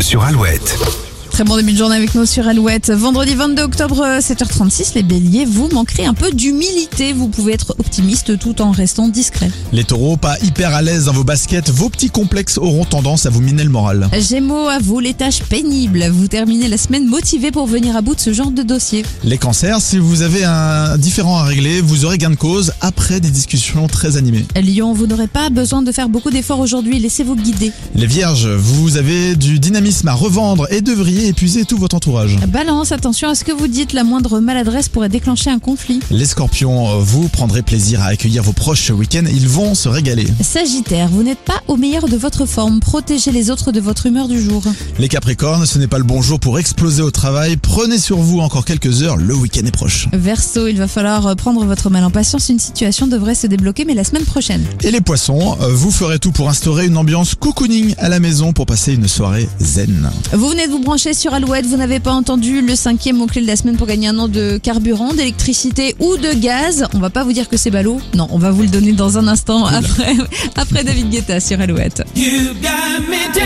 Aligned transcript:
Sur 0.00 0.22
Alouette. 0.22 1.01
Très 1.42 1.48
bon 1.48 1.56
début 1.56 1.72
de 1.72 1.78
journée 1.78 1.96
avec 1.96 2.14
nous 2.14 2.24
sur 2.24 2.46
Alouette. 2.46 2.92
Vendredi 2.92 3.34
22 3.34 3.62
octobre, 3.62 4.00
euh, 4.00 4.20
7h36, 4.20 4.94
les 4.94 5.02
béliers, 5.02 5.44
vous 5.44 5.68
manquerez 5.72 6.06
un 6.06 6.14
peu 6.14 6.30
d'humilité. 6.30 7.12
Vous 7.12 7.26
pouvez 7.26 7.54
être 7.54 7.74
optimiste 7.80 8.38
tout 8.38 8.62
en 8.62 8.70
restant 8.70 9.08
discret. 9.08 9.50
Les 9.72 9.82
taureaux, 9.82 10.16
pas 10.16 10.36
hyper 10.44 10.72
à 10.72 10.82
l'aise 10.82 11.06
dans 11.06 11.12
vos 11.12 11.24
baskets, 11.24 11.68
vos 11.70 11.88
petits 11.88 12.10
complexes 12.10 12.58
auront 12.58 12.84
tendance 12.84 13.26
à 13.26 13.30
vous 13.30 13.40
miner 13.40 13.64
le 13.64 13.70
moral. 13.70 14.08
Gémeaux, 14.20 14.68
à 14.68 14.78
vous 14.78 15.00
les 15.00 15.14
tâches 15.14 15.42
pénibles. 15.42 16.06
Vous 16.12 16.28
terminez 16.28 16.68
la 16.68 16.76
semaine 16.76 17.06
motivé 17.06 17.50
pour 17.50 17.66
venir 17.66 17.96
à 17.96 18.02
bout 18.02 18.14
de 18.14 18.20
ce 18.20 18.32
genre 18.32 18.52
de 18.52 18.62
dossier. 18.62 19.04
Les 19.24 19.36
cancers, 19.36 19.80
si 19.80 19.98
vous 19.98 20.22
avez 20.22 20.44
un 20.44 20.96
différent 20.96 21.38
à 21.38 21.42
régler, 21.42 21.80
vous 21.80 22.04
aurez 22.04 22.18
gain 22.18 22.30
de 22.30 22.36
cause 22.36 22.72
après 22.80 23.18
des 23.18 23.30
discussions 23.30 23.88
très 23.88 24.16
animées. 24.16 24.46
Lion, 24.54 24.92
vous 24.92 25.08
n'aurez 25.08 25.26
pas 25.26 25.50
besoin 25.50 25.82
de 25.82 25.90
faire 25.90 26.08
beaucoup 26.08 26.30
d'efforts 26.30 26.60
aujourd'hui. 26.60 27.00
Laissez-vous 27.00 27.34
guider. 27.34 27.72
Les 27.96 28.06
vierges, 28.06 28.46
vous 28.46 28.96
avez 28.96 29.34
du 29.34 29.58
dynamisme 29.58 30.06
à 30.06 30.14
revendre 30.14 30.68
et 30.70 30.82
devriez 30.82 31.31
épuiser 31.32 31.64
tout 31.64 31.78
votre 31.78 31.96
entourage. 31.96 32.36
Balance, 32.48 32.92
attention 32.92 33.28
à 33.28 33.34
ce 33.34 33.42
que 33.42 33.52
vous 33.52 33.66
dites. 33.66 33.94
La 33.94 34.04
moindre 34.04 34.38
maladresse 34.38 34.90
pourrait 34.90 35.08
déclencher 35.08 35.48
un 35.48 35.58
conflit. 35.58 36.00
Les 36.10 36.26
scorpions, 36.26 36.98
vous 36.98 37.28
prendrez 37.28 37.62
plaisir 37.62 38.02
à 38.02 38.06
accueillir 38.06 38.42
vos 38.42 38.52
proches 38.52 38.86
ce 38.86 38.92
week-end, 38.92 39.22
ils 39.32 39.48
vont 39.48 39.74
se 39.74 39.88
régaler. 39.88 40.26
Sagittaire, 40.42 41.08
vous 41.08 41.22
n'êtes 41.22 41.38
pas 41.38 41.62
au 41.68 41.76
meilleur 41.76 42.06
de 42.06 42.16
votre 42.16 42.44
forme. 42.44 42.80
Protégez 42.80 43.32
les 43.32 43.50
autres 43.50 43.72
de 43.72 43.80
votre 43.80 44.04
humeur 44.06 44.28
du 44.28 44.40
jour. 44.42 44.62
Les 44.98 45.08
capricornes, 45.08 45.64
ce 45.64 45.78
n'est 45.78 45.86
pas 45.86 45.98
le 45.98 46.04
bon 46.04 46.20
jour 46.20 46.38
pour 46.38 46.58
exploser 46.58 47.00
au 47.00 47.10
travail, 47.10 47.56
prenez 47.56 47.98
sur 47.98 48.18
vous 48.18 48.40
encore 48.40 48.66
quelques 48.66 49.02
heures, 49.02 49.16
le 49.16 49.34
week-end 49.34 49.64
est 49.64 49.70
proche. 49.70 50.08
Verseau, 50.12 50.68
il 50.68 50.76
va 50.76 50.86
falloir 50.86 51.34
prendre 51.36 51.64
votre 51.64 51.88
mal 51.88 52.04
en 52.04 52.10
patience. 52.10 52.50
Une 52.50 52.58
situation 52.58 53.06
devrait 53.06 53.34
se 53.34 53.46
débloquer, 53.46 53.86
mais 53.86 53.94
la 53.94 54.04
semaine 54.04 54.24
prochaine. 54.24 54.62
Et 54.82 54.90
les 54.90 55.00
poissons, 55.00 55.56
vous 55.70 55.90
ferez 55.90 56.18
tout 56.18 56.32
pour 56.32 56.50
instaurer 56.50 56.86
une 56.86 56.98
ambiance 56.98 57.34
cocooning 57.34 57.94
à 57.98 58.10
la 58.10 58.20
maison 58.20 58.52
pour 58.52 58.66
passer 58.66 58.92
une 58.92 59.08
soirée 59.08 59.48
zen. 59.60 60.10
Vous 60.32 60.48
venez 60.48 60.66
de 60.66 60.72
vous 60.72 60.80
brancher 60.80 61.11
sur 61.14 61.34
Alouette, 61.34 61.66
vous 61.66 61.76
n'avez 61.76 62.00
pas 62.00 62.12
entendu 62.12 62.60
le 62.62 62.74
cinquième 62.74 63.16
mot-clé 63.16 63.42
de 63.42 63.46
la 63.46 63.56
semaine 63.56 63.76
pour 63.76 63.86
gagner 63.86 64.08
un 64.08 64.18
an 64.18 64.28
de 64.28 64.58
carburant, 64.58 65.12
d'électricité 65.12 65.94
ou 65.98 66.16
de 66.16 66.32
gaz. 66.32 66.86
On 66.94 66.98
va 66.98 67.10
pas 67.10 67.24
vous 67.24 67.32
dire 67.32 67.48
que 67.48 67.56
c'est 67.56 67.70
ballot. 67.70 68.00
Non, 68.14 68.28
on 68.30 68.38
va 68.38 68.50
vous 68.50 68.62
le 68.62 68.68
donner 68.68 68.92
dans 68.92 69.18
un 69.18 69.28
instant 69.28 69.64
après, 69.66 70.14
après 70.56 70.84
David 70.84 71.10
Guetta 71.10 71.40
sur 71.40 71.60
Alouette. 71.60 72.02
You 72.16 72.54
got 72.62 73.02
me. 73.08 73.41